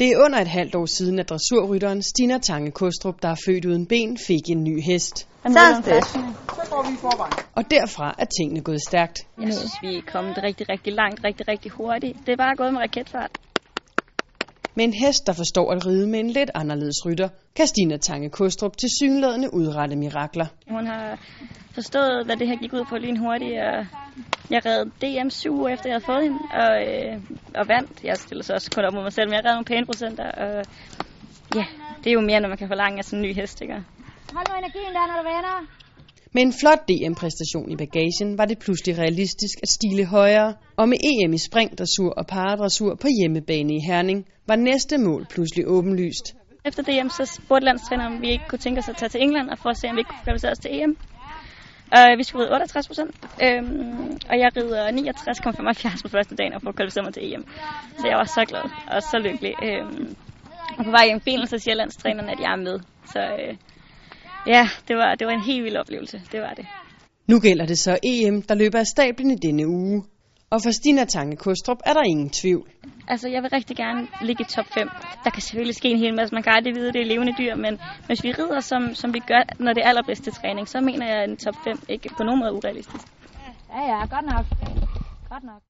Det 0.00 0.08
er 0.08 0.24
under 0.24 0.38
et 0.38 0.48
halvt 0.48 0.74
år 0.74 0.86
siden, 0.86 1.18
at 1.18 1.28
dressurrytteren 1.28 2.02
Stina 2.02 2.38
Tange 2.38 2.70
Kostrup, 2.70 3.22
der 3.22 3.28
er 3.28 3.40
født 3.46 3.64
uden 3.64 3.86
ben, 3.86 4.18
fik 4.26 4.44
en 4.48 4.64
ny 4.64 4.82
hest. 4.82 5.18
Så 5.18 5.26
er 5.44 5.80
det. 5.84 6.04
Og 7.54 7.70
derfra 7.70 8.14
er 8.18 8.24
tingene 8.38 8.60
gået 8.60 8.80
stærkt. 8.88 9.18
Jeg 9.40 9.54
synes, 9.54 9.72
vi 9.82 9.96
er 9.96 10.02
kommet 10.12 10.38
rigtig, 10.42 10.68
rigtig 10.68 10.92
langt, 10.92 11.20
rigtig, 11.24 11.48
rigtig 11.48 11.70
hurtigt. 11.70 12.16
Det 12.26 12.32
er 12.32 12.36
bare 12.36 12.56
gået 12.56 12.72
med 12.72 12.80
raketfart. 12.80 13.30
Med 14.80 14.88
en 14.88 15.06
hest, 15.06 15.26
der 15.26 15.32
forstår 15.32 15.72
at 15.72 15.86
ride 15.86 16.06
med 16.08 16.20
en 16.20 16.30
lidt 16.30 16.50
anderledes 16.54 17.06
rytter, 17.06 17.28
kan 17.56 17.66
Stina 17.66 17.96
Tange 17.96 18.30
Kostrup 18.30 18.76
til 18.76 18.88
synlædende 19.00 19.54
udrette 19.54 19.96
mirakler. 19.96 20.46
Hun 20.70 20.86
har 20.86 21.18
forstået, 21.74 22.26
hvad 22.26 22.36
det 22.36 22.48
her 22.48 22.56
gik 22.56 22.72
ud 22.72 22.84
på 22.90 22.96
lynhurtigt, 22.96 23.58
og 23.68 23.76
jeg 24.50 24.60
red 24.66 24.80
DM 25.00 25.28
syv 25.30 25.52
uger 25.60 25.68
efter, 25.68 25.86
jeg 25.88 25.94
havde 25.94 26.08
fået 26.12 26.22
hende, 26.22 26.38
og, 26.62 26.72
øh, 26.88 27.12
og 27.60 27.64
vandt. 27.68 28.04
Jeg 28.04 28.16
stiller 28.16 28.44
så 28.44 28.52
også 28.54 28.70
kun 28.74 28.84
op 28.84 28.94
mod 28.94 29.02
mig 29.02 29.12
selv, 29.12 29.28
men 29.28 29.34
jeg 29.34 29.44
red 29.44 29.54
nogle 29.58 29.70
pæne 29.72 29.86
procenter, 29.86 30.28
og 30.44 30.64
ja, 31.58 31.64
det 32.02 32.08
er 32.10 32.14
jo 32.18 32.20
mere, 32.20 32.40
når 32.40 32.48
man 32.48 32.58
kan 32.58 32.68
forlange 32.68 32.98
af 32.98 33.04
sådan 33.04 33.18
en 33.18 33.28
ny 33.28 33.34
hest, 33.40 33.60
ikke? 33.62 33.74
Hold 34.34 34.46
nu 34.50 34.54
energien 34.62 34.92
der, 34.96 35.04
når 35.10 35.16
du 35.22 35.26
vender. 35.32 35.56
Med 36.34 36.42
en 36.42 36.52
flot 36.60 36.88
DM-præstation 36.88 37.70
i 37.70 37.76
bagagen 37.76 38.38
var 38.38 38.44
det 38.44 38.58
pludselig 38.58 38.98
realistisk 38.98 39.58
at 39.62 39.68
stile 39.68 40.04
højere, 40.06 40.54
og 40.76 40.88
med 40.88 40.98
EM 41.10 41.32
i 41.32 41.38
springdressur 41.38 42.10
og 42.10 42.26
paradressur 42.26 42.94
på 42.94 43.08
hjemmebane 43.20 43.74
i 43.76 43.80
Herning, 43.86 44.26
var 44.46 44.56
næste 44.56 44.98
mål 44.98 45.26
pludselig 45.30 45.64
åbenlyst. 45.68 46.34
Efter 46.64 46.82
DM 46.82 47.08
så 47.08 47.24
spurgte 47.24 47.64
landstræneren, 47.64 48.12
om 48.12 48.22
vi 48.22 48.30
ikke 48.30 48.44
kunne 48.48 48.58
tænke 48.58 48.78
os 48.78 48.88
at 48.88 48.96
tage 48.96 49.08
til 49.08 49.22
England 49.22 49.50
og 49.50 49.58
for 49.58 49.70
at 49.70 49.76
se, 49.76 49.88
om 49.88 49.96
vi 49.96 50.00
ikke 50.00 50.08
kunne 50.08 50.24
kvalificere 50.24 50.52
os 50.52 50.58
til 50.58 50.70
EM. 50.80 50.96
Uh, 51.96 52.10
øh, 52.10 52.18
vi 52.18 52.22
skulle 52.22 52.44
ride 52.44 52.52
68 52.52 52.86
procent, 52.86 53.14
øhm, 53.44 54.18
og 54.30 54.38
jeg 54.42 54.50
rider 54.56 54.90
69,75 54.90 56.02
på 56.02 56.08
første 56.08 56.34
dagen 56.36 56.52
og 56.52 56.62
får 56.62 56.72
kvalificeret 56.72 57.04
mig 57.06 57.14
til 57.14 57.32
EM. 57.32 57.44
Så 57.98 58.04
jeg 58.10 58.16
var 58.16 58.24
så 58.24 58.44
glad 58.50 58.64
og 58.94 59.02
så 59.02 59.18
lykkelig. 59.18 59.54
Øhm, 59.62 60.16
og 60.78 60.84
på 60.84 60.90
vej 60.90 61.04
hjem 61.06 61.16
i 61.16 61.20
bilen, 61.20 61.46
så 61.46 61.58
siger 61.58 61.74
landstræneren, 61.74 62.28
at 62.30 62.40
jeg 62.40 62.52
er 62.52 62.62
med. 62.68 62.78
Så 63.12 63.20
øh, 63.20 63.54
ja, 64.46 64.68
det 64.88 64.96
var, 64.96 65.14
det 65.14 65.26
var 65.26 65.32
en 65.32 65.40
helt 65.40 65.64
vild 65.64 65.76
oplevelse. 65.76 66.22
Det 66.32 66.40
var 66.40 66.54
det. 66.54 66.66
Nu 67.26 67.40
gælder 67.40 67.66
det 67.66 67.78
så 67.78 67.98
EM, 68.02 68.42
der 68.42 68.54
løber 68.54 68.78
af 68.78 68.86
stablen 68.86 69.30
i 69.30 69.36
denne 69.36 69.68
uge. 69.68 70.04
Og 70.50 70.60
for 70.62 70.70
Stina 70.70 71.04
Tange 71.04 71.36
Kostrup 71.36 71.78
er 71.84 71.92
der 71.92 72.02
ingen 72.02 72.30
tvivl. 72.30 72.68
Altså, 73.08 73.28
jeg 73.28 73.42
vil 73.42 73.50
rigtig 73.50 73.76
gerne 73.76 74.06
ligge 74.22 74.42
i 74.42 74.44
top 74.44 74.66
5. 74.74 74.88
Der 75.24 75.30
kan 75.30 75.42
selvfølgelig 75.42 75.74
ske 75.74 75.88
en 75.88 75.98
hel 75.98 76.14
masse. 76.14 76.34
Man 76.34 76.42
kan 76.42 76.52
aldrig 76.52 76.74
vide, 76.74 76.88
at 76.88 76.94
det 76.94 77.02
er 77.02 77.06
levende 77.06 77.34
dyr, 77.38 77.54
men 77.54 77.80
hvis 78.06 78.24
vi 78.24 78.32
rider, 78.32 78.60
som, 78.60 78.94
som 78.94 79.14
vi 79.14 79.18
gør, 79.18 79.42
når 79.58 79.72
det 79.72 79.82
er 79.84 79.88
allerbedste 79.88 80.30
træning, 80.30 80.68
så 80.68 80.80
mener 80.80 81.06
jeg, 81.06 81.16
at 81.22 81.30
en 81.30 81.36
top 81.36 81.54
5 81.64 81.78
ikke 81.88 82.08
på 82.16 82.22
nogen 82.22 82.38
måde 82.38 82.50
er 82.50 82.54
urealistisk. 82.54 83.06
Ja, 83.74 83.82
ja, 83.92 84.00
godt 84.00 84.26
nok. 84.26 84.46
Godt 85.28 85.44
nok. 85.44 85.69